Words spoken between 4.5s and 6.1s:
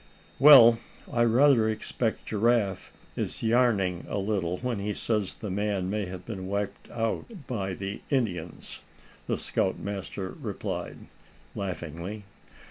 when he says the man may